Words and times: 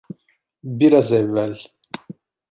Biraz 0.63 1.13
evvel! 1.13 1.65